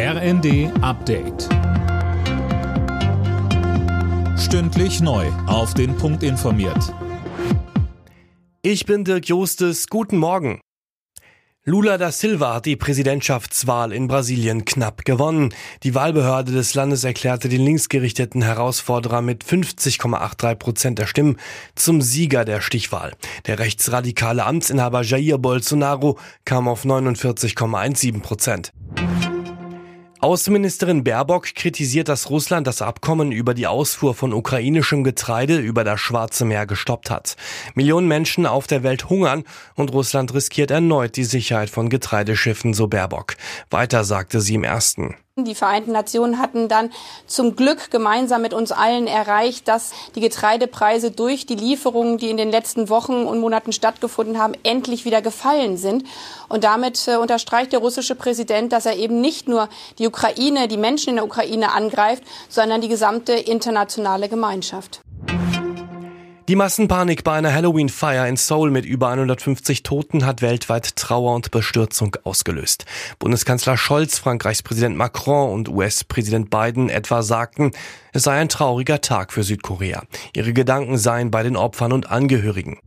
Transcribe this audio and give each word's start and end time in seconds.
RND 0.00 0.70
Update. 0.80 1.48
Stündlich 4.38 5.00
neu. 5.00 5.26
Auf 5.48 5.74
den 5.74 5.96
Punkt 5.96 6.22
informiert. 6.22 6.94
Ich 8.62 8.86
bin 8.86 9.02
Dirk 9.02 9.26
Jostes. 9.26 9.88
Guten 9.88 10.18
Morgen. 10.18 10.60
Lula 11.64 11.98
da 11.98 12.12
Silva 12.12 12.54
hat 12.54 12.66
die 12.66 12.76
Präsidentschaftswahl 12.76 13.92
in 13.92 14.06
Brasilien 14.06 14.64
knapp 14.64 15.04
gewonnen. 15.04 15.52
Die 15.82 15.96
Wahlbehörde 15.96 16.52
des 16.52 16.74
Landes 16.74 17.02
erklärte 17.02 17.48
den 17.48 17.64
linksgerichteten 17.64 18.42
Herausforderer 18.42 19.20
mit 19.20 19.42
50,83 19.42 20.54
Prozent 20.54 20.98
der 21.00 21.06
Stimmen 21.06 21.38
zum 21.74 22.02
Sieger 22.02 22.44
der 22.44 22.60
Stichwahl. 22.60 23.14
Der 23.48 23.58
rechtsradikale 23.58 24.46
Amtsinhaber 24.46 25.02
Jair 25.02 25.38
Bolsonaro 25.38 26.20
kam 26.44 26.68
auf 26.68 26.84
49,17 26.84 28.22
Prozent. 28.22 28.72
Außenministerin 30.20 31.04
Baerbock 31.04 31.54
kritisiert, 31.54 32.08
dass 32.08 32.28
Russland 32.28 32.66
das 32.66 32.82
Abkommen 32.82 33.30
über 33.30 33.54
die 33.54 33.68
Ausfuhr 33.68 34.14
von 34.14 34.32
ukrainischem 34.32 35.04
Getreide 35.04 35.58
über 35.58 35.84
das 35.84 36.00
Schwarze 36.00 36.44
Meer 36.44 36.66
gestoppt 36.66 37.10
hat. 37.10 37.36
Millionen 37.74 38.08
Menschen 38.08 38.44
auf 38.44 38.66
der 38.66 38.82
Welt 38.82 39.08
hungern 39.08 39.44
und 39.76 39.92
Russland 39.92 40.34
riskiert 40.34 40.70
erneut 40.70 41.16
die 41.16 41.24
Sicherheit 41.24 41.70
von 41.70 41.88
Getreideschiffen, 41.88 42.74
so 42.74 42.88
Baerbock. 42.88 43.36
Weiter 43.70 44.02
sagte 44.02 44.40
sie 44.40 44.54
im 44.54 44.64
ersten. 44.64 45.14
Die 45.44 45.54
Vereinten 45.54 45.92
Nationen 45.92 46.38
hatten 46.38 46.68
dann 46.68 46.90
zum 47.26 47.56
Glück 47.56 47.90
gemeinsam 47.90 48.42
mit 48.42 48.54
uns 48.54 48.72
allen 48.72 49.06
erreicht, 49.06 49.68
dass 49.68 49.92
die 50.14 50.20
Getreidepreise 50.20 51.10
durch 51.10 51.46
die 51.46 51.54
Lieferungen, 51.54 52.18
die 52.18 52.30
in 52.30 52.36
den 52.36 52.50
letzten 52.50 52.88
Wochen 52.88 53.24
und 53.24 53.40
Monaten 53.40 53.72
stattgefunden 53.72 54.38
haben, 54.38 54.54
endlich 54.62 55.04
wieder 55.04 55.22
gefallen 55.22 55.76
sind. 55.76 56.04
Und 56.48 56.64
damit 56.64 57.06
äh, 57.08 57.16
unterstreicht 57.16 57.72
der 57.72 57.80
russische 57.80 58.14
Präsident, 58.14 58.72
dass 58.72 58.86
er 58.86 58.96
eben 58.96 59.20
nicht 59.20 59.48
nur 59.48 59.68
die 59.98 60.06
Ukraine, 60.06 60.68
die 60.68 60.76
Menschen 60.76 61.10
in 61.10 61.16
der 61.16 61.24
Ukraine 61.24 61.72
angreift, 61.72 62.22
sondern 62.48 62.80
die 62.80 62.88
gesamte 62.88 63.32
internationale 63.32 64.28
Gemeinschaft. 64.28 65.00
Die 66.48 66.56
Massenpanik 66.56 67.24
bei 67.24 67.34
einer 67.34 67.52
Halloween-Feier 67.52 68.26
in 68.26 68.38
Seoul 68.38 68.70
mit 68.70 68.86
über 68.86 69.10
150 69.10 69.82
Toten 69.82 70.24
hat 70.24 70.40
weltweit 70.40 70.96
Trauer 70.96 71.34
und 71.34 71.50
Bestürzung 71.50 72.16
ausgelöst. 72.24 72.86
Bundeskanzler 73.18 73.76
Scholz, 73.76 74.18
Frankreichs 74.18 74.62
Präsident 74.62 74.96
Macron 74.96 75.52
und 75.52 75.68
US-Präsident 75.68 76.48
Biden 76.48 76.88
etwa 76.88 77.22
sagten, 77.22 77.72
es 78.14 78.22
sei 78.22 78.40
ein 78.40 78.48
trauriger 78.48 79.02
Tag 79.02 79.34
für 79.34 79.42
Südkorea. 79.42 80.04
Ihre 80.32 80.54
Gedanken 80.54 80.96
seien 80.96 81.30
bei 81.30 81.42
den 81.42 81.54
Opfern 81.54 81.92
und 81.92 82.10
Angehörigen. 82.10 82.78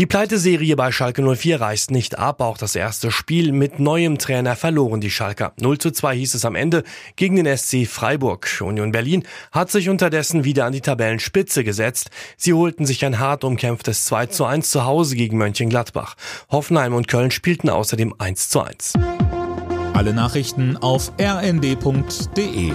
Die 0.00 0.06
Pleiteserie 0.06 0.76
bei 0.76 0.92
Schalke 0.92 1.20
04 1.20 1.60
reißt 1.60 1.90
nicht 1.90 2.18
ab. 2.18 2.40
Auch 2.40 2.56
das 2.56 2.74
erste 2.74 3.10
Spiel 3.10 3.52
mit 3.52 3.80
neuem 3.80 4.16
Trainer 4.16 4.56
verloren 4.56 5.02
die 5.02 5.10
Schalker. 5.10 5.52
0 5.60 5.76
zu 5.76 5.90
2 5.90 6.16
hieß 6.16 6.34
es 6.36 6.46
am 6.46 6.54
Ende 6.54 6.84
gegen 7.16 7.36
den 7.36 7.54
SC 7.54 7.86
Freiburg. 7.86 8.48
Union 8.62 8.92
Berlin 8.92 9.24
hat 9.52 9.70
sich 9.70 9.90
unterdessen 9.90 10.42
wieder 10.42 10.64
an 10.64 10.72
die 10.72 10.80
Tabellenspitze 10.80 11.64
gesetzt. 11.64 12.08
Sie 12.38 12.54
holten 12.54 12.86
sich 12.86 13.04
ein 13.04 13.18
hart 13.18 13.44
umkämpftes 13.44 14.06
2 14.06 14.24
zu 14.28 14.46
1 14.46 14.70
zu 14.70 14.86
Hause 14.86 15.16
gegen 15.16 15.36
Mönchengladbach. 15.36 16.14
Hoffenheim 16.50 16.94
und 16.94 17.06
Köln 17.06 17.30
spielten 17.30 17.68
außerdem 17.68 18.14
1 18.16 18.48
zu 18.48 18.62
1. 18.62 18.94
Alle 19.92 20.14
Nachrichten 20.14 20.78
auf 20.78 21.12
rnd.de 21.20 22.72